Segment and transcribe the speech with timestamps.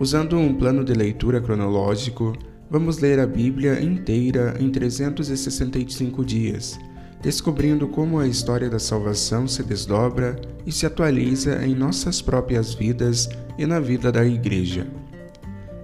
[0.00, 2.32] Usando um plano de leitura cronológico,
[2.70, 6.80] vamos ler a Bíblia inteira em 365 dias,
[7.20, 13.28] descobrindo como a história da salvação se desdobra e se atualiza em nossas próprias vidas
[13.58, 14.86] e na vida da Igreja.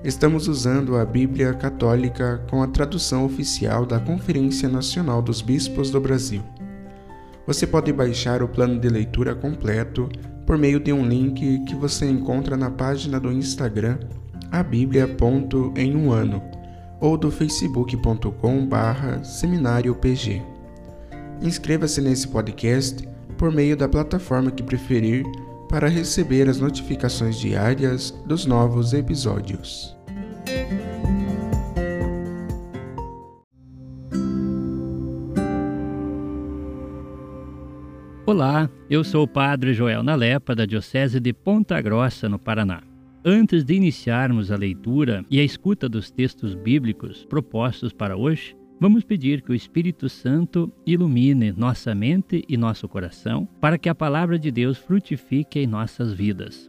[0.03, 6.01] Estamos usando a Bíblia Católica com a tradução oficial da Conferência Nacional dos Bispos do
[6.01, 6.43] Brasil.
[7.47, 10.09] Você pode baixar o plano de leitura completo
[10.47, 13.99] por meio de um link que você encontra na página do Instagram
[14.51, 14.65] a
[15.77, 16.41] em um ano
[17.01, 20.41] ou do facebook.com/barra seminário PG.
[21.43, 25.25] Inscreva-se nesse podcast por meio da plataforma que preferir
[25.69, 29.97] para receber as notificações diárias dos novos episódios.
[38.29, 42.83] Olá, eu sou o Padre Joel Nalepa, da Diocese de Ponta Grossa, no Paraná.
[43.25, 49.05] Antes de iniciarmos a leitura e a escuta dos textos bíblicos propostos para hoje, vamos
[49.05, 54.37] pedir que o Espírito Santo ilumine nossa mente e nosso coração para que a palavra
[54.37, 56.69] de Deus frutifique em nossas vidas.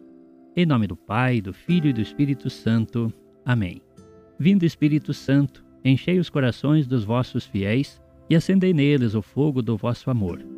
[0.54, 3.12] Em nome do Pai, do Filho e do Espírito Santo.
[3.44, 3.82] Amém.
[4.38, 8.00] Vindo Espírito Santo, enchei os corações dos vossos fiéis
[8.30, 10.57] e acendei neles o fogo do vosso amor.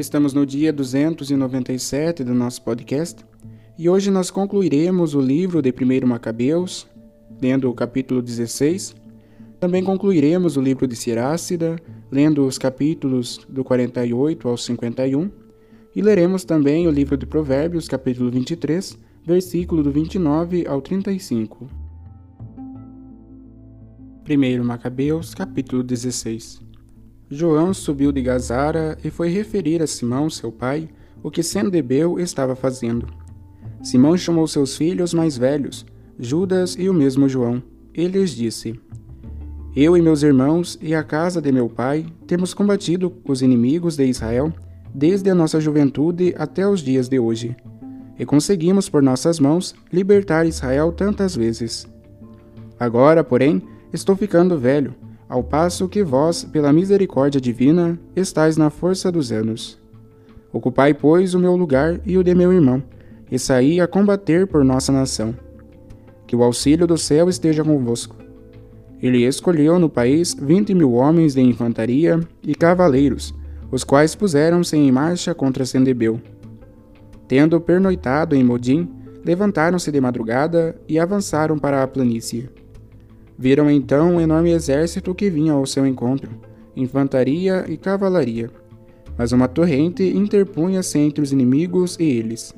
[0.00, 3.22] Estamos no dia 297 do nosso podcast
[3.78, 6.88] e hoje nós concluiremos o livro de 1 Macabeus,
[7.38, 8.96] lendo o capítulo 16.
[9.60, 11.76] Também concluiremos o livro de Sirácida,
[12.10, 15.30] lendo os capítulos do 48 ao 51.
[15.94, 18.96] E leremos também o livro de Provérbios, capítulo 23,
[19.26, 21.68] versículo do 29 ao 35.
[24.26, 26.69] 1 Macabeus, capítulo 16
[27.32, 30.88] João subiu de Gazara e foi referir a Simão, seu pai,
[31.22, 33.06] o que Sendebeu estava fazendo.
[33.84, 35.86] Simão chamou seus filhos mais velhos,
[36.18, 37.62] Judas e o mesmo João,
[37.94, 38.74] e lhes disse:
[39.76, 44.06] Eu e meus irmãos e a casa de meu pai temos combatido os inimigos de
[44.06, 44.52] Israel
[44.92, 47.56] desde a nossa juventude até os dias de hoje,
[48.18, 51.86] e conseguimos por nossas mãos libertar Israel tantas vezes.
[52.78, 53.62] Agora, porém,
[53.92, 54.92] estou ficando velho
[55.30, 59.78] ao passo que vós, pela misericórdia divina, estáis na força dos anos.
[60.52, 62.82] Ocupai, pois, o meu lugar e o de meu irmão,
[63.30, 65.32] e saí a combater por nossa nação.
[66.26, 68.16] Que o auxílio do céu esteja convosco.
[69.00, 73.32] Ele escolheu no país vinte mil homens de infantaria e cavaleiros,
[73.70, 76.20] os quais puseram-se em marcha contra Sendebeu.
[77.28, 78.90] Tendo pernoitado em Modim,
[79.24, 82.50] levantaram-se de madrugada e avançaram para a planície.
[83.40, 86.30] Viram então um enorme exército que vinha ao seu encontro,
[86.76, 88.50] infantaria e cavalaria.
[89.16, 92.54] Mas uma torrente interpunha-se entre os inimigos e eles.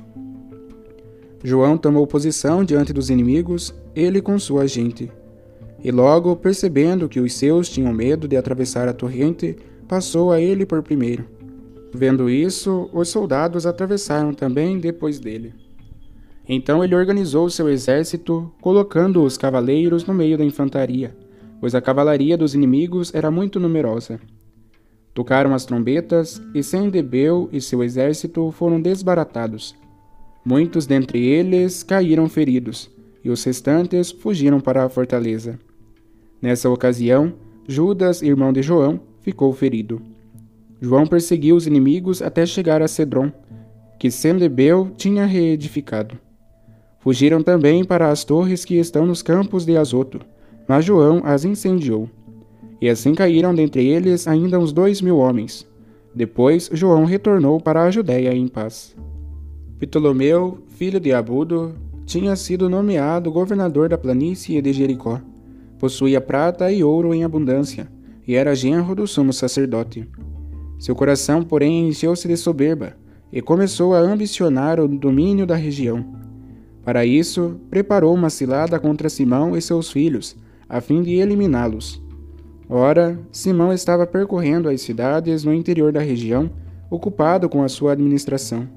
[1.41, 5.09] João tomou posição diante dos inimigos, ele com sua gente.
[5.81, 9.55] E logo, percebendo que os seus tinham medo de atravessar a torrente,
[9.87, 11.23] passou a ele por primeiro.
[11.93, 15.53] Vendo isso, os soldados atravessaram também depois dele.
[16.47, 21.15] Então ele organizou seu exército, colocando os cavaleiros no meio da infantaria,
[21.59, 24.19] pois a cavalaria dos inimigos era muito numerosa.
[25.13, 29.75] Tocaram as trombetas, e Sendebeu e seu exército foram desbaratados.
[30.43, 32.91] Muitos dentre eles caíram feridos,
[33.23, 35.57] e os restantes fugiram para a fortaleza.
[36.41, 37.33] Nessa ocasião,
[37.65, 40.01] Judas, irmão de João, ficou ferido.
[40.81, 43.31] João perseguiu os inimigos até chegar a Cedron,
[43.97, 46.19] que Sendebeu tinha reedificado.
[47.03, 50.21] Fugiram também para as torres que estão nos campos de Azoto,
[50.65, 52.09] mas João as incendiou.
[52.79, 55.67] E assim caíram dentre eles ainda uns dois mil homens.
[56.15, 58.95] Depois João retornou para a Judéia em paz.
[59.79, 65.19] Ptolomeu, filho de Abudo, tinha sido nomeado governador da planície de Jericó.
[65.77, 67.91] Possuía prata e ouro em abundância,
[68.25, 70.09] e era genro do sumo sacerdote.
[70.79, 72.95] Seu coração, porém, encheu-se de soberba,
[73.29, 76.22] e começou a ambicionar o domínio da região.
[76.83, 80.35] Para isso, preparou uma cilada contra Simão e seus filhos,
[80.67, 82.01] a fim de eliminá-los.
[82.69, 86.49] Ora, Simão estava percorrendo as cidades no interior da região,
[86.89, 88.67] ocupado com a sua administração.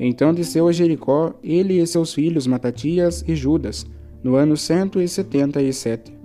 [0.00, 3.86] Então desceu a Jericó, ele e seus filhos Matatias e Judas,
[4.22, 6.16] no ano 177.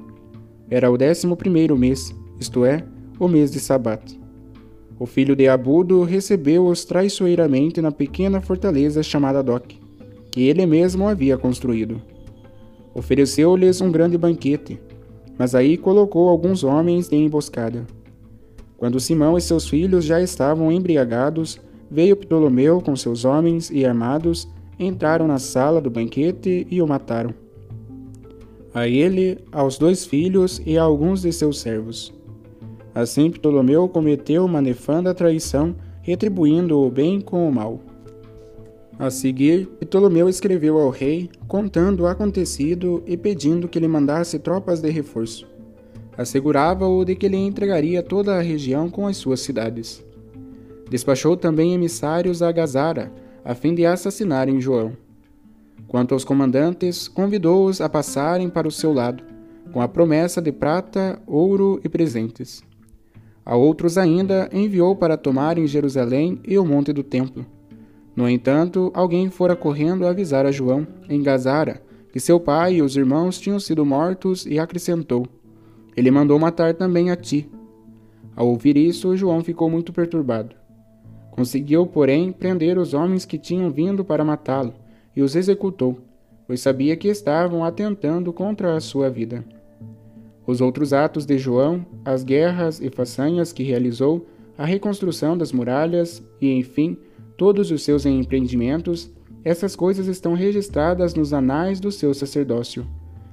[0.69, 2.83] Era o décimo primeiro mês, isto é,
[3.19, 4.19] o mês de Sabat.
[5.00, 9.82] O filho de Abudo recebeu-os traiçoeiramente na pequena fortaleza chamada Doc,
[10.33, 12.01] que ele mesmo havia construído.
[12.91, 14.81] Ofereceu-lhes um grande banquete,
[15.38, 17.85] mas aí colocou alguns homens em emboscada.
[18.75, 24.47] Quando Simão e seus filhos já estavam embriagados, veio Ptolomeu com seus homens e armados,
[24.80, 27.31] entraram na sala do banquete e o mataram.
[28.74, 32.12] A ele, aos dois filhos e a alguns de seus servos.
[32.95, 37.93] Assim Ptolomeu cometeu uma nefanda traição, retribuindo o bem com o mal.
[39.03, 44.79] A seguir, Ptolomeu escreveu ao rei, contando o acontecido e pedindo que lhe mandasse tropas
[44.79, 45.45] de reforço.
[46.17, 50.01] Assegurava-o de que lhe entregaria toda a região com as suas cidades.
[50.89, 53.11] Despachou também emissários a Gazara,
[53.44, 54.94] a fim de assassinarem João.
[55.85, 59.21] Quanto aos comandantes, convidou-os a passarem para o seu lado,
[59.73, 62.63] com a promessa de prata, ouro e presentes.
[63.45, 67.45] A outros ainda enviou para tomarem Jerusalém e o monte do templo
[68.15, 71.81] no entanto, alguém fora correndo avisar a João, em Gazara,
[72.12, 75.25] que seu pai e os irmãos tinham sido mortos e acrescentou:
[75.98, 77.50] Ele mandou matar também a ti.
[78.36, 80.56] Ao ouvir isso, João ficou muito perturbado.
[81.31, 84.75] Conseguiu, porém, prender os homens que tinham vindo para matá-lo
[85.15, 85.98] e os executou,
[86.45, 89.44] pois sabia que estavam atentando contra a sua vida.
[90.45, 96.24] Os outros atos de João, as guerras e façanhas que realizou, a reconstrução das muralhas
[96.39, 96.98] e, enfim,
[97.44, 99.12] todos os seus empreendimentos,
[99.44, 102.88] essas coisas estão registradas nos anais do seu sacerdócio,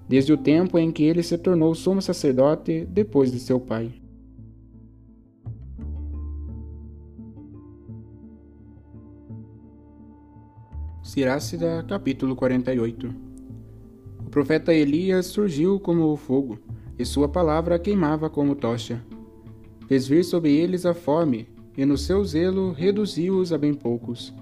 [0.08, 3.94] desde o tempo em que ele se tornou sumo sacerdote depois de seu pai.
[11.04, 13.14] Sirácida, capítulo 48
[14.26, 16.58] O profeta Elias surgiu como o fogo,
[16.98, 19.00] e sua palavra queimava como tocha.
[19.86, 21.46] Fez vir sobre eles a fome,
[21.80, 24.34] e no seu zelo reduziu-os a bem poucos.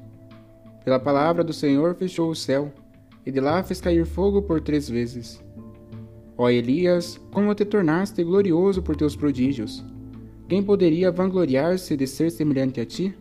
[0.85, 2.73] Pela palavra do Senhor fechou o céu,
[3.25, 5.41] e de lá fez cair fogo por três vezes.
[6.37, 9.85] Ó Elias, como te tornaste glorioso por teus prodígios!
[10.49, 13.15] Quem poderia vangloriar-se de ser semelhante a ti?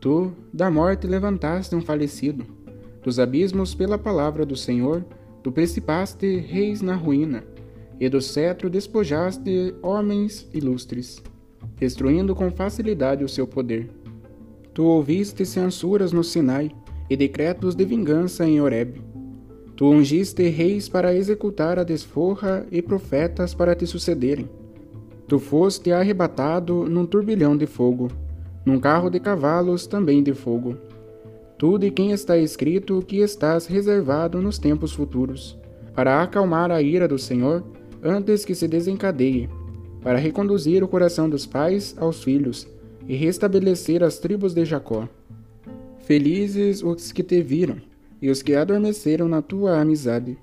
[0.00, 2.44] Tu, da morte levantaste um falecido,
[3.04, 5.04] dos abismos pela palavra do Senhor,
[5.44, 7.44] tu precipaste reis na ruína,
[8.00, 11.22] e do cetro despojaste homens ilustres
[11.78, 13.90] destruindo com facilidade o seu poder.
[14.72, 16.70] Tu ouviste censuras no Sinai
[17.08, 19.00] e decretos de vingança em Horeb.
[19.76, 24.48] Tu ungiste reis para executar a desforra e profetas para te sucederem.
[25.28, 28.08] Tu foste arrebatado num turbilhão de fogo,
[28.64, 30.76] num carro de cavalos também de fogo.
[31.58, 35.58] Tu de quem está escrito que estás reservado nos tempos futuros,
[35.94, 37.64] para acalmar a ira do Senhor
[38.02, 39.48] antes que se desencadeie
[40.06, 42.64] para reconduzir o coração dos pais aos filhos
[43.08, 45.08] e restabelecer as tribos de Jacó.
[45.98, 47.78] Felizes os que te viram
[48.22, 50.38] e os que adormeceram na tua amizade.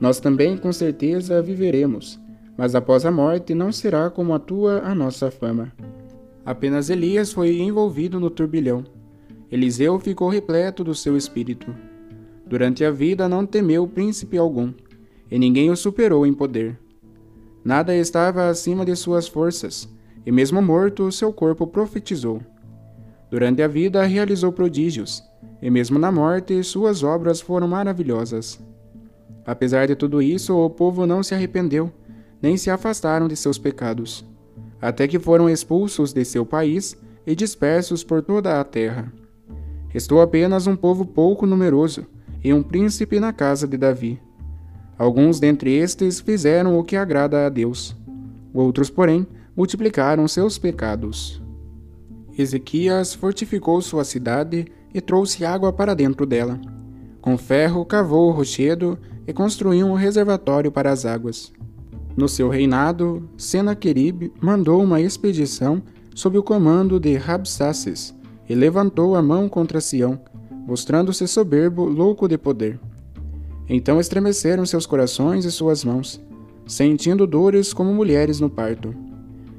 [0.00, 2.18] Nós também com certeza viveremos,
[2.56, 5.72] mas após a morte não será como a tua a nossa fama.
[6.44, 8.82] Apenas Elias foi envolvido no turbilhão.
[9.48, 11.72] Eliseu ficou repleto do seu espírito.
[12.44, 14.72] Durante a vida não temeu príncipe algum,
[15.30, 16.76] e ninguém o superou em poder.
[17.68, 19.86] Nada estava acima de suas forças,
[20.24, 22.40] e mesmo morto, seu corpo profetizou.
[23.30, 25.22] Durante a vida realizou prodígios,
[25.60, 28.58] e mesmo na morte, suas obras foram maravilhosas.
[29.44, 31.92] Apesar de tudo isso, o povo não se arrependeu,
[32.40, 34.24] nem se afastaram de seus pecados,
[34.80, 36.96] até que foram expulsos de seu país
[37.26, 39.12] e dispersos por toda a terra.
[39.90, 42.06] Restou apenas um povo pouco numeroso
[42.42, 44.18] e um príncipe na casa de Davi.
[44.98, 47.96] Alguns dentre estes fizeram o que agrada a Deus.
[48.52, 49.26] Outros, porém,
[49.56, 51.40] multiplicaram seus pecados.
[52.36, 56.60] Ezequias fortificou sua cidade e trouxe água para dentro dela.
[57.20, 61.52] Com ferro cavou o rochedo e construiu um reservatório para as águas.
[62.16, 65.80] No seu reinado, Senaquerib mandou uma expedição
[66.14, 68.12] sob o comando de Rabsaces
[68.48, 70.20] e levantou a mão contra Sião,
[70.66, 72.80] mostrando-se soberbo, louco de poder.
[73.68, 76.20] Então estremeceram seus corações e suas mãos,
[76.66, 78.94] sentindo dores como mulheres no parto.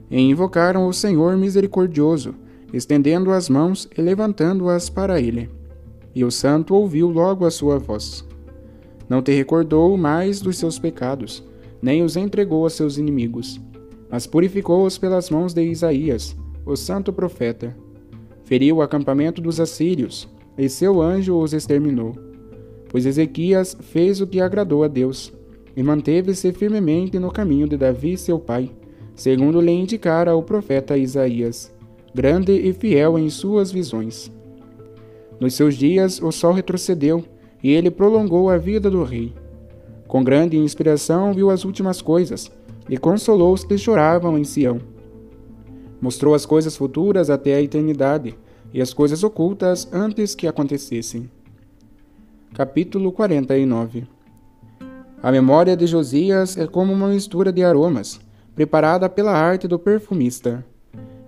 [0.09, 2.33] E invocaram o Senhor misericordioso,
[2.73, 5.49] estendendo as mãos e levantando-as para ele.
[6.15, 8.25] E o santo ouviu logo a sua voz.
[9.07, 11.43] Não te recordou mais dos seus pecados,
[11.81, 13.59] nem os entregou a seus inimigos,
[14.09, 16.35] mas purificou-os pelas mãos de Isaías,
[16.65, 17.75] o santo profeta.
[18.43, 22.28] Feriu o acampamento dos assírios, e seu anjo os exterminou.
[22.89, 25.31] Pois Ezequias fez o que agradou a Deus,
[25.77, 28.69] e manteve-se firmemente no caminho de Davi, seu pai,
[29.15, 31.71] segundo lhe indicara o profeta Isaías,
[32.13, 34.31] grande e fiel em suas visões.
[35.39, 37.23] Nos seus dias o sol retrocedeu,
[37.63, 39.33] e ele prolongou a vida do rei.
[40.07, 42.51] Com grande inspiração viu as últimas coisas,
[42.89, 44.79] e consolou os que choravam em Sião.
[46.01, 48.35] Mostrou as coisas futuras até a eternidade,
[48.73, 51.29] e as coisas ocultas antes que acontecessem.
[52.59, 54.03] Capítulo 49
[55.23, 58.19] A memória de Josias é como uma mistura de aromas,
[58.53, 60.65] preparada pela arte do perfumista.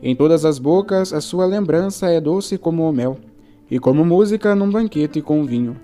[0.03, 3.17] Em todas as bocas a sua lembrança é doce como o mel,
[3.69, 5.77] e como música num banquete com vinho.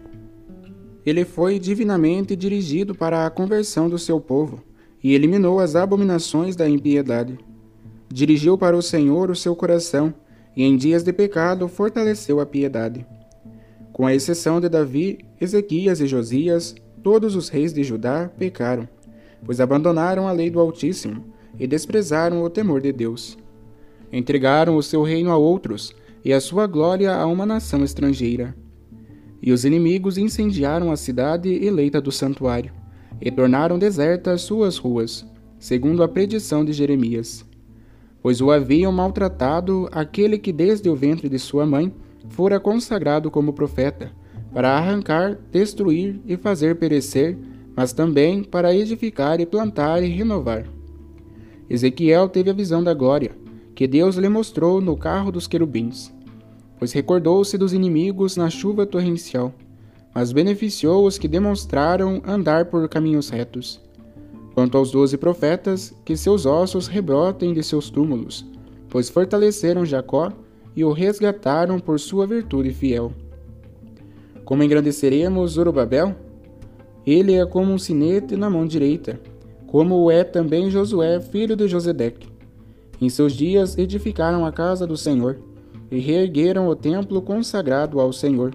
[1.06, 4.62] Ele foi divinamente dirigido para a conversão do seu povo,
[5.02, 7.40] e eliminou as abominações da impiedade.
[8.10, 10.14] Dirigiu para o Senhor o seu coração,
[10.58, 13.08] e em dias de pecado fortaleceu a piedade.
[13.98, 18.88] Com a exceção de Davi, Ezequias e Josias, todos os reis de Judá pecaram,
[19.44, 21.26] pois abandonaram a lei do Altíssimo
[21.58, 23.40] e desprezaram o temor de Deus.
[24.14, 28.56] Entregaram o seu reino a outros e a sua glória a uma nação estrangeira.
[29.42, 32.72] E os inimigos incendiaram a cidade eleita do santuário,
[33.20, 35.26] e tornaram desertas suas ruas,
[35.58, 37.44] segundo a predição de Jeremias.
[38.22, 41.92] Pois o haviam maltratado aquele que desde o ventre de sua mãe
[42.30, 44.12] fora consagrado como profeta,
[44.54, 47.38] para arrancar, destruir e fazer perecer,
[47.76, 50.66] mas também para edificar e plantar e renovar.
[51.70, 53.32] Ezequiel teve a visão da glória,
[53.76, 56.16] que Deus lhe mostrou no carro dos querubins
[56.78, 59.54] pois recordou-se dos inimigos na chuva torrencial,
[60.14, 63.82] mas beneficiou os que demonstraram andar por caminhos retos.
[64.54, 68.46] Quanto aos doze profetas, que seus ossos rebrotem de seus túmulos,
[68.90, 70.32] pois fortaleceram Jacó
[70.78, 73.12] e o resgataram por sua virtude fiel.
[74.46, 76.16] Como engrandeceremos Zorobabel?
[77.04, 79.20] Ele é como um sinete na mão direita,
[79.66, 82.30] como o é também Josué, filho de Josedeque.
[83.02, 85.40] Em seus dias edificaram a casa do Senhor,
[85.90, 88.54] e reergueram o templo consagrado ao Senhor,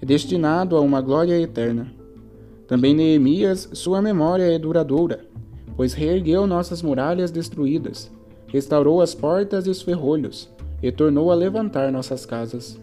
[0.00, 1.90] destinado a uma glória eterna.
[2.66, 5.24] Também Neemias, sua memória é duradoura,
[5.76, 8.12] pois reergueu nossas muralhas destruídas,
[8.46, 10.50] restaurou as portas e os ferrolhos,
[10.82, 12.80] e tornou a levantar nossas casas.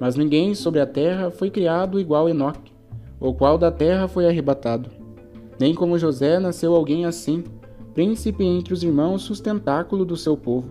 [0.00, 2.72] Mas ninguém sobre a terra foi criado igual Enoque,
[3.20, 4.90] o qual da terra foi arrebatado.
[5.58, 7.44] Nem como José nasceu alguém assim,
[7.94, 10.70] príncipe entre os irmãos sustentáculo do seu povo.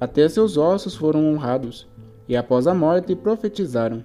[0.00, 1.86] Até seus ossos foram honrados,
[2.28, 4.04] e após a morte profetizaram.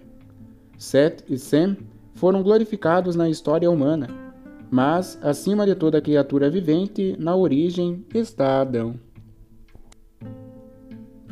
[0.77, 1.77] Seth e Sem
[2.13, 4.08] foram glorificados na história humana,
[4.70, 8.96] mas, acima de toda criatura vivente, na origem está Adão.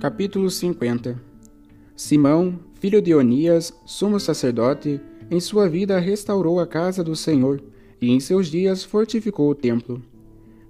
[0.02, 1.16] Capítulo 50
[1.96, 7.62] Simão, filho de Onias, sumo sacerdote, em sua vida restaurou a casa do Senhor
[8.02, 10.02] e em seus dias fortificou o templo.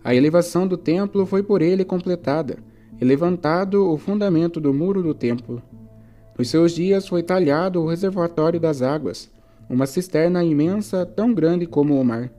[0.04, 2.58] A elevação do templo foi por ele completada
[3.00, 5.64] e levantado o fundamento do muro do templo.
[6.38, 9.32] Nos seus dias foi talhado o reservatório das águas,
[9.70, 12.30] uma cisterna imensa tão grande como o mar.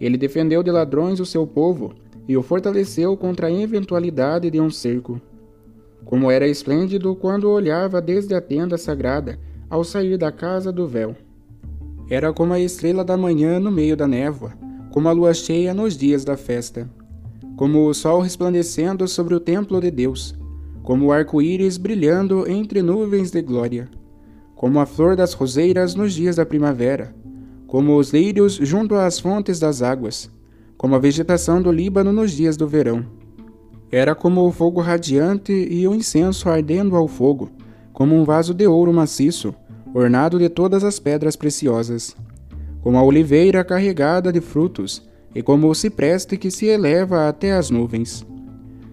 [0.00, 1.94] Ele defendeu de ladrões o seu povo
[2.26, 5.20] e o fortaleceu contra a eventualidade de um cerco.
[6.06, 11.14] Como era esplêndido quando olhava desde a tenda sagrada ao sair da casa do véu.
[12.08, 14.54] Era como a estrela da manhã no meio da névoa,
[14.90, 16.88] como a lua cheia nos dias da festa
[17.56, 20.36] como o sol resplandecendo sobre o templo de Deus,
[20.82, 23.88] como o arco-íris brilhando entre nuvens de glória,
[24.54, 27.14] como a flor das roseiras nos dias da primavera,
[27.66, 30.30] como os lírios junto às fontes das águas,
[30.76, 33.04] como a vegetação do Líbano nos dias do verão.
[33.90, 37.50] Era como o fogo radiante e o incenso ardendo ao fogo,
[37.92, 39.54] como um vaso de ouro maciço,
[39.94, 42.16] ornado de todas as pedras preciosas,
[42.82, 45.02] como a oliveira carregada de frutos,
[45.34, 48.26] e como o cipreste que se eleva até as nuvens.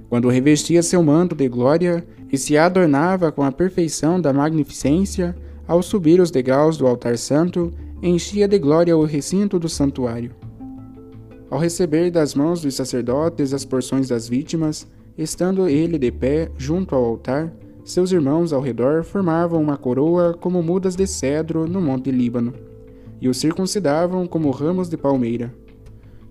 [0.09, 5.35] Quando revestia seu manto de glória e se adornava com a perfeição da magnificência,
[5.65, 10.42] ao subir os degraus do altar santo, enchia de glória o recinto do santuário.
[11.53, 16.95] Ao receber das mãos dos sacerdotes as porções das vítimas, estando ele de pé junto
[16.95, 17.53] ao altar,
[17.85, 22.55] seus irmãos ao redor formavam uma coroa como mudas de cedro no monte Líbano
[23.21, 25.53] e o circuncidavam como ramos de palmeira.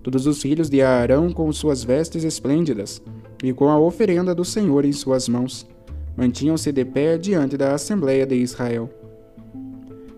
[0.03, 3.01] Todos os filhos de Arão com suas vestes esplêndidas,
[3.41, 5.65] e com a oferenda do Senhor em suas mãos,
[6.17, 8.89] mantinham-se de pé diante da Assembleia de Israel.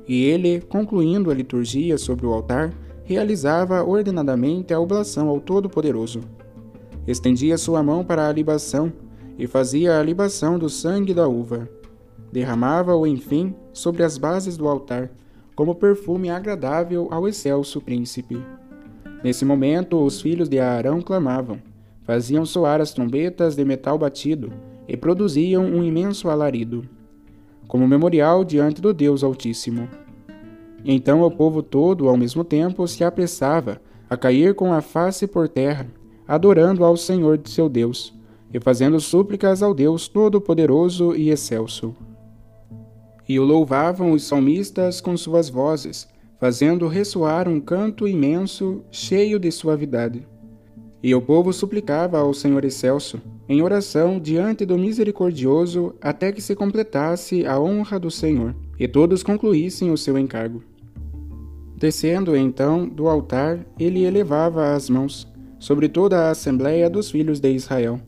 [0.07, 2.73] E ele, concluindo a liturgia sobre o altar,
[3.05, 6.21] realizava ordenadamente a oblação ao Todo-Poderoso.
[7.07, 8.91] Estendia sua mão para a libação
[9.37, 11.69] e fazia a libação do sangue da uva.
[12.31, 15.11] Derramava-o, enfim, sobre as bases do altar,
[15.55, 18.43] como perfume agradável ao excelso príncipe.
[19.23, 21.59] Nesse momento, os filhos de Arão clamavam,
[22.03, 24.51] faziam soar as trombetas de metal batido
[24.87, 26.87] e produziam um imenso alarido,
[27.67, 29.87] como memorial diante do Deus Altíssimo.
[30.87, 35.49] Então o povo todo, ao mesmo tempo, se apressava a cair com a face por
[35.49, 35.87] terra,
[36.27, 38.13] adorando ao Senhor de seu Deus,
[38.53, 41.95] e fazendo súplicas ao Deus Todo-Poderoso e Excelso.
[43.27, 46.07] E o louvavam os salmistas com suas vozes,
[46.39, 50.27] fazendo ressoar um canto imenso, cheio de suavidade.
[51.01, 56.55] E o povo suplicava ao Senhor Excelso, em oração diante do Misericordioso, até que se
[56.55, 60.61] completasse a honra do Senhor, e todos concluíssem o seu encargo.
[61.85, 67.51] Descendo então do altar, ele elevava as mãos sobre toda a assembléia dos filhos de
[67.51, 67.99] Israel,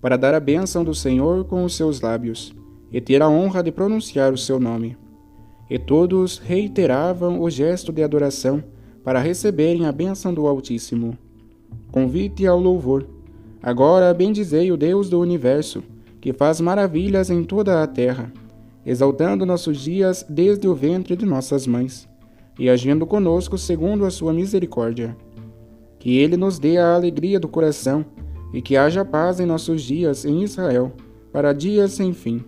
[0.00, 2.54] para dar a bênção do Senhor com os seus lábios,
[2.90, 4.96] e ter a honra de pronunciar o seu nome.
[5.68, 8.64] E todos reiteravam o gesto de adoração
[9.04, 11.14] para receberem a bênção do Altíssimo.
[11.92, 13.06] Convite ao louvor.
[13.62, 15.82] Agora bendizei o Deus do universo,
[16.18, 18.32] que faz maravilhas em toda a terra,
[18.86, 22.08] exaltando nossos dias desde o ventre de nossas mães
[22.58, 25.16] e agindo conosco segundo a sua misericórdia.
[25.98, 28.04] Que ele nos dê a alegria do coração
[28.52, 30.92] e que haja paz em nossos dias em Israel,
[31.32, 32.44] para dias sem fim.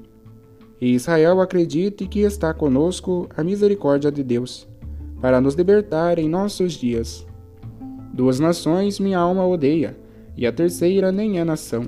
[0.80, 4.66] E Israel acredite que está conosco a misericórdia de Deus,
[5.20, 7.26] para nos libertar em nossos dias.
[8.12, 9.96] Duas nações minha alma odeia,
[10.36, 11.84] e a terceira nem é nação.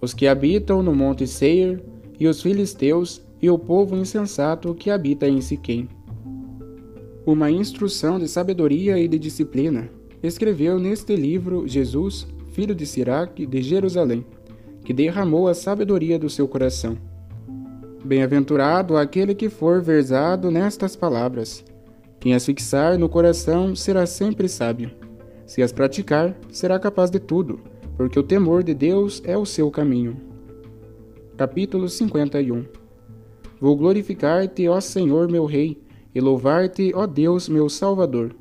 [0.00, 1.80] Os que habitam no monte Seir,
[2.18, 5.88] e os filisteus, e o povo insensato que habita em Siquém
[7.24, 9.88] uma instrução de sabedoria e de disciplina,
[10.22, 14.24] escreveu neste livro Jesus, filho de Siraque, de Jerusalém,
[14.84, 16.98] que derramou a sabedoria do seu coração.
[18.04, 21.64] Bem-aventurado aquele que for versado nestas palavras.
[22.18, 24.90] Quem as fixar no coração será sempre sábio.
[25.46, 27.60] Se as praticar, será capaz de tudo,
[27.96, 30.16] porque o temor de Deus é o seu caminho.
[31.36, 32.64] Capítulo 51
[33.60, 35.80] Vou glorificar-te, ó Senhor meu Rei,
[36.14, 38.34] e louvar-te, ó Deus, meu Salvador.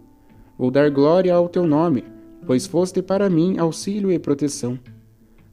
[0.57, 2.03] Vou dar glória ao teu nome,
[2.45, 4.77] pois foste para mim auxílio e proteção.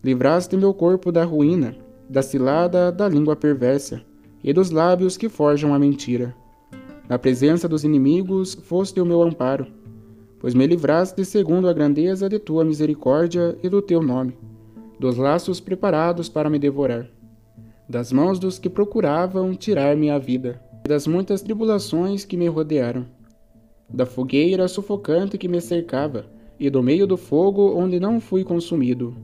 [0.03, 1.77] Livraste meu corpo da ruína,
[2.09, 4.03] da cilada da língua perversa
[4.43, 6.35] e dos lábios que forjam a mentira.
[7.09, 9.67] Na presença dos inimigos foste o meu amparo,
[10.39, 14.37] pois me livraste segundo a grandeza de tua misericórdia e do teu nome,
[14.99, 17.09] dos laços preparados para me devorar,
[17.89, 23.07] das mãos dos que procuravam tirar-me a vida das muitas tribulações que me rodearam,
[23.89, 26.27] da fogueira sufocante que me cercava
[26.59, 29.15] e do meio do fogo onde não fui consumido,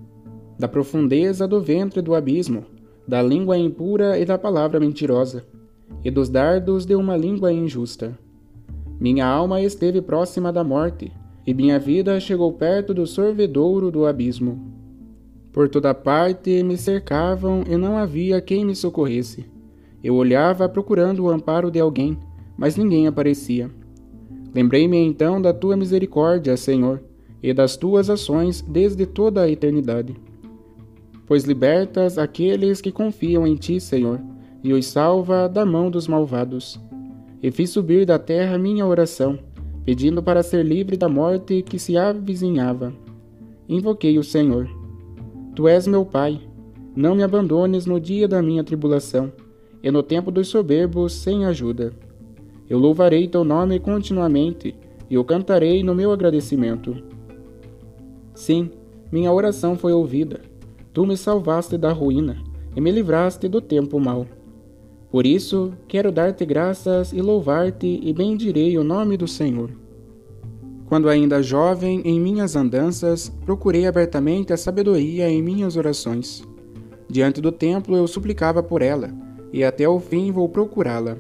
[0.59, 2.65] da profundeza do ventre do abismo,
[3.09, 5.45] da língua impura e da palavra mentirosa,
[6.05, 8.17] e dos dardos de uma língua injusta.
[9.01, 11.11] Minha alma esteve próxima da morte,
[11.47, 14.73] e minha vida chegou perto do sorvedouro do abismo.
[15.51, 19.54] Por toda parte me cercavam e não havia quem me socorresse.
[20.05, 22.19] Eu olhava procurando o amparo de alguém,
[22.59, 23.71] mas ninguém aparecia.
[24.55, 27.03] Lembrei-me então da tua misericórdia, Senhor,
[27.43, 30.15] e das tuas ações desde toda a eternidade.
[31.27, 34.21] Pois libertas aqueles que confiam em ti, Senhor,
[34.63, 36.79] e os salva da mão dos malvados.
[37.43, 39.39] E fiz subir da terra minha oração,
[39.87, 42.93] pedindo para ser livre da morte que se avizinhava.
[43.67, 44.69] Invoquei o Senhor.
[45.55, 46.43] Tu és meu Pai,
[46.95, 49.33] não me abandones no dia da minha tribulação
[49.85, 51.93] e no tempo dos soberbos sem ajuda.
[52.71, 54.75] Eu louvarei teu nome continuamente
[55.11, 56.97] e o cantarei no meu agradecimento.
[58.35, 58.71] Sim,
[59.13, 60.41] minha oração foi ouvida.
[60.95, 62.43] Tu me salvaste da ruína
[62.75, 64.27] e me livraste do tempo mau.
[65.11, 69.71] Por isso, quero dar-te graças e louvar-te e bendirei o nome do Senhor.
[70.87, 76.43] Quando ainda jovem, em minhas andanças, procurei abertamente a sabedoria em minhas orações.
[77.07, 79.13] Diante do templo eu suplicava por ela,
[79.55, 81.17] e até o fim vou procurá-la.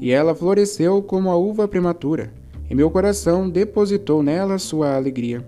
[0.00, 2.32] E ela floresceu como a uva prematura,
[2.70, 5.46] e meu coração depositou nela sua alegria.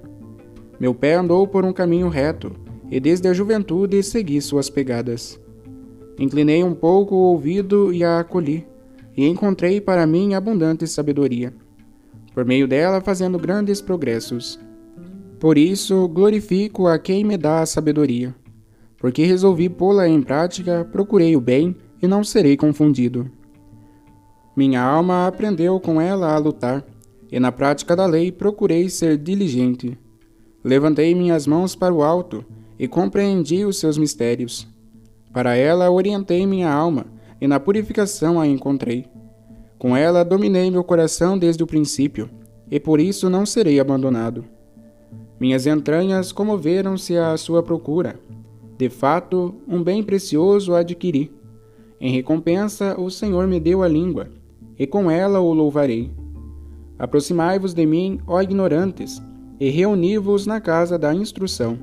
[0.79, 2.53] Meu pé andou por um caminho reto,
[2.91, 5.41] e desde a juventude segui suas pegadas.
[6.19, 8.67] Inclinei um pouco o ouvido e a acolhi,
[9.17, 11.55] e encontrei para mim abundante sabedoria.
[12.35, 14.61] por meio dela fazendo grandes progressos.
[15.41, 18.35] Por isso, glorifico a quem me dá a sabedoria.
[18.99, 23.31] Porque resolvi pô-la em prática, procurei o bem e não serei confundido.
[24.57, 26.85] Minha alma aprendeu com ela a lutar,
[27.31, 29.97] e na prática da lei procurei ser diligente.
[30.63, 32.45] Levantei minhas mãos para o alto
[32.79, 34.69] e compreendi os seus mistérios.
[35.33, 37.07] Para ela orientei minha alma,
[37.41, 39.07] e na purificação a encontrei.
[39.79, 42.29] Com ela dominei meu coração desde o princípio,
[42.71, 44.45] e por isso não serei abandonado.
[45.41, 48.21] Minhas entranhas comoveram-se à sua procura.
[48.79, 51.33] De fato, um bem precioso adquiri.
[52.05, 54.27] Em recompensa, o Senhor me deu a língua,
[54.77, 56.11] e com ela o louvarei.
[56.99, 59.23] Aproximai-vos de mim, ó ignorantes,
[59.61, 61.79] e reuni-vos na casa da instrução.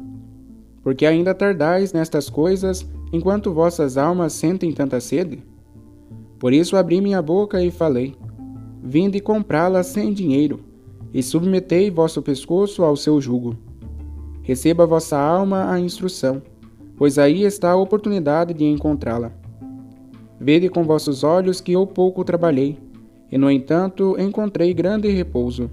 [0.83, 5.41] Porque ainda tardais nestas coisas, enquanto vossas almas sentem tanta sede?
[6.37, 8.13] Por isso abri minha boca e falei:
[8.83, 10.59] Vinde comprá-la sem dinheiro,
[11.13, 13.55] e submetei vosso pescoço ao seu jugo.
[14.43, 16.41] Receba vossa alma a instrução,
[16.97, 19.38] pois aí está a oportunidade de encontrá-la.
[20.39, 22.77] Vede com vossos olhos que eu pouco trabalhei,
[23.31, 25.69] e no entanto encontrei grande repouso.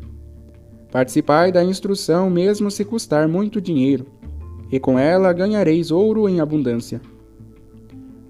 [0.90, 4.06] Participai da instrução mesmo se custar muito dinheiro,
[4.70, 7.00] e com ela ganhareis ouro em abundância.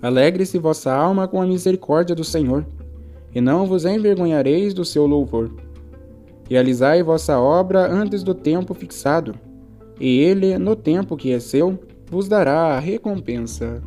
[0.03, 2.67] Alegre-se vossa alma com a misericórdia do Senhor,
[3.35, 5.51] e não vos envergonhareis do seu louvor.
[6.49, 9.35] Realizai vossa obra antes do tempo fixado,
[9.99, 11.79] e ele, no tempo que é seu,
[12.11, 13.83] vos dará a recompensa.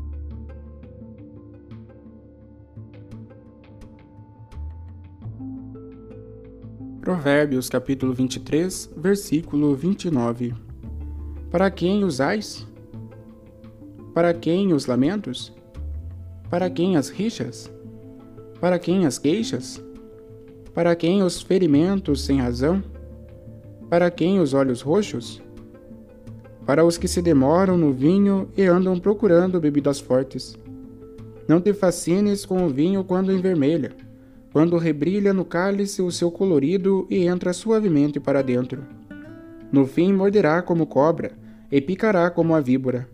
[7.10, 10.54] Provérbios capítulo 23, versículo 29
[11.50, 12.68] Para quem usais?
[14.14, 15.52] Para quem os lamentos?
[16.52, 17.68] Para quem as rixas?
[18.62, 19.84] Para quem as queixas?
[20.72, 22.84] Para quem os ferimentos sem razão?
[23.90, 25.42] Para quem os olhos roxos?
[26.64, 30.56] Para os que se demoram no vinho e andam procurando bebidas fortes.
[31.48, 33.96] Não te fascines com o vinho quando envermelha,
[34.52, 38.84] quando rebrilha no cálice o seu colorido e entra suavemente para dentro.
[39.72, 41.32] No fim morderá como cobra
[41.72, 43.08] e picará como a víbora.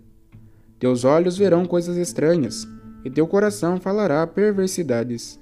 [0.80, 2.68] Teus olhos verão coisas estranhas,
[3.04, 5.40] e teu coração falará perversidades.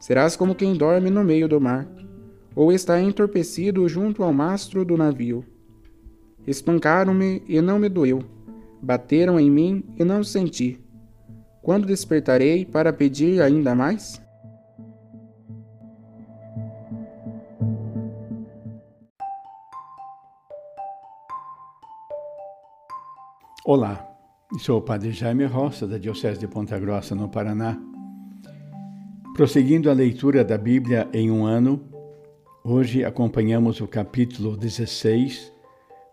[0.00, 1.86] Serás como quem dorme no meio do mar,
[2.54, 5.44] ou está entorpecido junto ao mastro do navio.
[6.46, 8.24] Espancaram-me e não me doeu,
[8.80, 10.80] bateram em mim e não senti.
[11.60, 14.21] Quando despertarei para pedir ainda mais?
[23.64, 24.12] Olá,
[24.58, 27.80] Sou o Padre Jaime Roça, da Diocese de Ponta Grossa, no Paraná.
[29.34, 31.80] Prosseguindo a leitura da Bíblia em um ano,
[32.64, 35.52] hoje acompanhamos o capítulo 16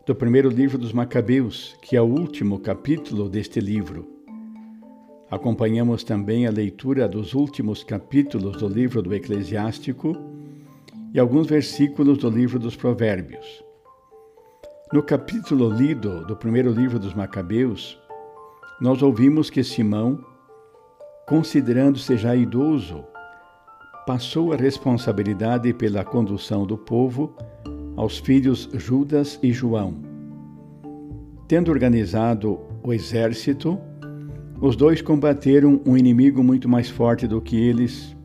[0.06, 4.08] do primeiro livro dos Macabeus, que é o último capítulo deste livro.
[5.32, 10.16] Acompanhamos também a leitura dos últimos capítulos do livro do Eclesiástico
[11.16, 13.68] e alguns versículos do livro dos Provérbios.
[14.92, 18.02] No capítulo lido do primeiro livro dos Macabeus,
[18.82, 20.18] nós ouvimos que Simão,
[21.28, 23.04] considerando-se já idoso,
[24.08, 27.36] passou a responsabilidade pela condução do povo
[27.96, 29.94] aos filhos Judas e João.
[31.48, 33.80] Tendo organizado o exército,
[34.60, 38.18] os dois combateram um inimigo muito mais forte do que eles.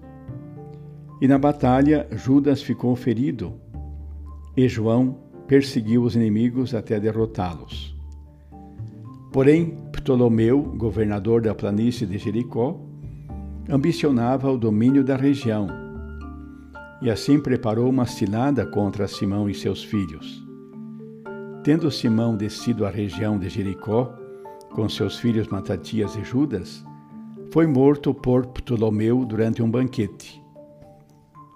[1.21, 3.53] E na batalha, Judas ficou ferido
[4.57, 7.95] e João perseguiu os inimigos até derrotá-los.
[9.33, 12.81] Porém, Ptolomeu, governador da planície de Jericó,
[13.69, 15.67] ambicionava o domínio da região
[17.03, 20.43] e assim preparou uma cilada contra Simão e seus filhos.
[21.63, 24.15] Tendo Simão descido à região de Jericó,
[24.73, 26.85] com seus filhos Matatias e Judas,
[27.53, 30.43] foi morto por Ptolomeu durante um banquete.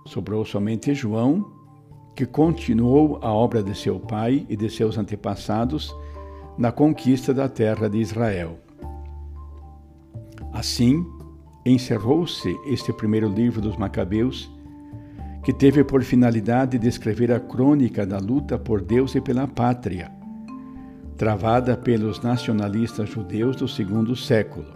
[0.07, 1.58] Sobrou somente João,
[2.19, 5.95] que continuou a obra de seu pai e de seus antepassados
[6.59, 8.59] na conquista da terra de Israel.
[10.53, 11.07] Assim,
[11.65, 14.51] encerrou-se este primeiro livro dos Macabeus,
[15.45, 20.11] que teve por finalidade descrever a crônica da luta por Deus e pela pátria,
[21.17, 24.67] travada pelos nacionalistas judeus do segundo século.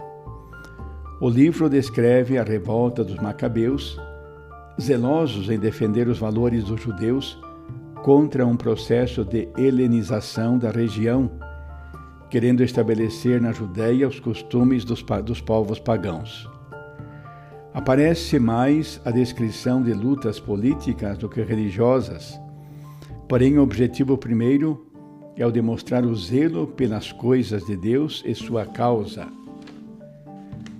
[1.19, 3.99] O livro descreve a revolta dos Macabeus,
[4.81, 7.39] zelosos em defender os valores dos judeus
[8.03, 11.31] contra um processo de helenização da região
[12.33, 16.49] querendo estabelecer na Judéia os costumes dos, dos povos pagãos.
[17.71, 22.41] Aparece mais a descrição de lutas políticas do que religiosas,
[23.29, 24.83] porém o objetivo primeiro
[25.37, 29.27] é o demonstrar o zelo pelas coisas de Deus e sua causa.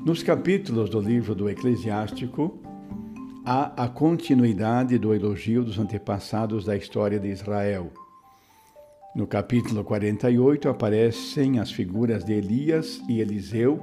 [0.03, 2.59] Nos capítulos do livro do Eclesiástico,
[3.45, 7.91] há a continuidade do elogio dos antepassados da história de Israel.
[9.15, 13.79] No capítulo 48 aparecem as figuras de Elias e Eliseu,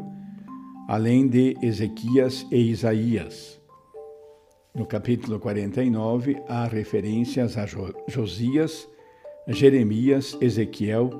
[0.88, 3.60] além de Ezequias e Isaías.
[4.74, 7.66] No capítulo 49 há referências a
[8.08, 8.88] Josias,
[9.46, 11.10] Jeremias, Ezequiel,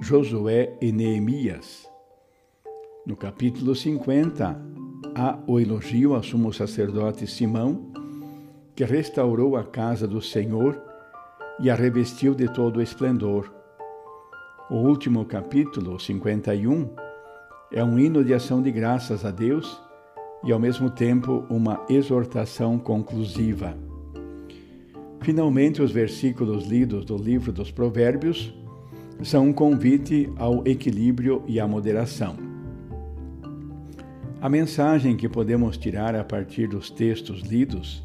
[0.00, 1.88] Josué e Neemias.
[3.06, 4.83] No capítulo 50
[5.14, 7.92] há o elogio ao sumo sacerdote Simão,
[8.74, 10.80] que restaurou a casa do Senhor
[11.60, 13.52] e a revestiu de todo o esplendor.
[14.68, 16.90] O último capítulo, 51,
[17.70, 19.80] é um hino de ação de graças a Deus
[20.42, 23.76] e, ao mesmo tempo, uma exortação conclusiva.
[25.20, 28.52] Finalmente, os versículos lidos do livro dos Provérbios
[29.22, 32.53] são um convite ao equilíbrio e à moderação.
[34.44, 38.04] A mensagem que podemos tirar a partir dos textos lidos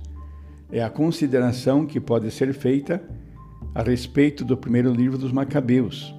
[0.72, 3.04] é a consideração que pode ser feita
[3.76, 6.16] a respeito do primeiro livro dos Macabeus.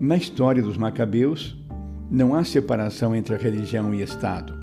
[0.00, 1.56] Na história dos Macabeus,
[2.10, 4.58] não há separação entre religião e Estado.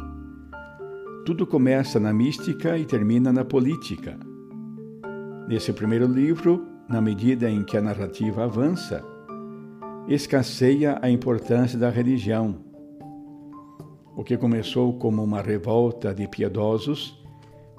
[1.26, 4.20] Tudo começa na mística e termina na política.
[5.48, 9.02] Nesse primeiro livro, na medida em que a narrativa avança,
[10.06, 12.67] escasseia a importância da religião.
[14.18, 17.24] O que começou como uma revolta de piedosos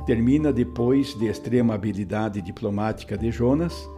[0.06, 3.90] termina depois de extrema habilidade diplomática de Jonas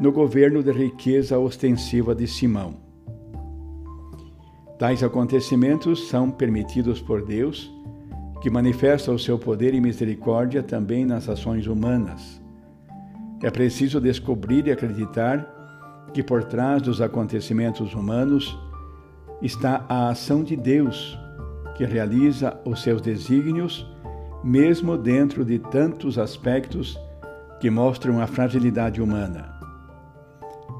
[0.00, 2.78] no governo de riqueza ostensiva de Simão.
[4.78, 7.70] Tais acontecimentos são permitidos por Deus,
[8.40, 12.40] que manifesta o seu poder e misericórdia também nas ações humanas.
[13.42, 18.58] É preciso descobrir e acreditar que por trás dos acontecimentos humanos
[19.42, 21.18] está a ação de Deus,
[21.76, 23.86] que realiza os seus desígnios
[24.42, 26.98] mesmo dentro de tantos aspectos
[27.60, 29.54] que mostram a fragilidade humana.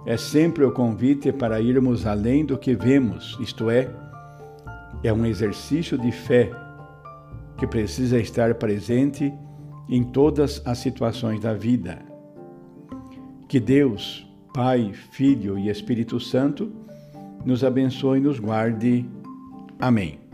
[0.06, 3.90] É sempre o convite para irmos além do que vemos, isto é,
[5.02, 6.50] é um exercício de fé
[7.58, 9.32] que precisa estar presente
[9.88, 11.98] em todas as situações da vida.
[13.48, 16.70] Que Deus, Pai, Filho e Espírito Santo
[17.44, 19.08] nos abençoe e nos guarde.
[19.78, 20.25] Amém.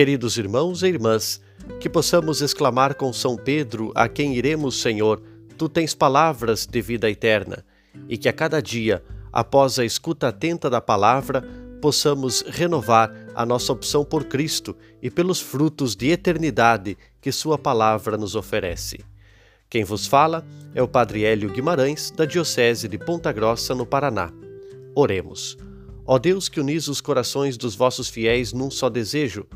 [0.00, 1.42] Queridos irmãos e irmãs,
[1.78, 5.22] que possamos exclamar com São Pedro, a quem iremos, Senhor,
[5.58, 7.62] tu tens palavras de vida eterna,
[8.08, 11.42] e que a cada dia, após a escuta atenta da palavra,
[11.82, 18.16] possamos renovar a nossa opção por Cristo e pelos frutos de eternidade que Sua palavra
[18.16, 19.04] nos oferece.
[19.68, 24.32] Quem vos fala é o Padre Hélio Guimarães, da Diocese de Ponta Grossa, no Paraná.
[24.94, 25.58] Oremos.
[26.06, 29.46] Ó Deus que unis os corações dos vossos fiéis num só desejo,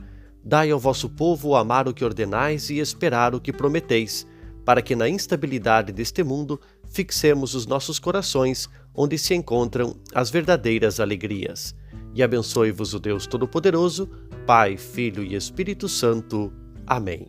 [0.45, 4.27] Dai ao vosso povo amar o que ordenais e esperar o que prometeis,
[4.65, 11.01] para que na instabilidade deste mundo fixemos os nossos corações onde se encontram as verdadeiras
[11.01, 11.75] alegrias.
[12.15, 14.09] E abençoe-vos o Deus Todo-Poderoso,
[14.47, 16.53] Pai, Filho e Espírito Santo.
[16.87, 17.27] Amém.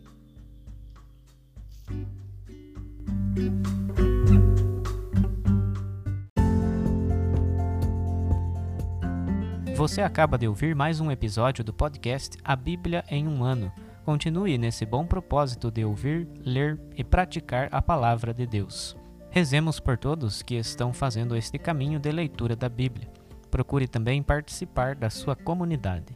[9.76, 13.70] Você acaba de ouvir mais um episódio do podcast A Bíblia em um Ano.
[14.06, 18.96] Continue nesse bom propósito de ouvir, ler e praticar a palavra de Deus.
[19.28, 23.06] Rezemos por todos que estão fazendo este caminho de leitura da Bíblia.
[23.50, 26.15] Procure também participar da sua comunidade.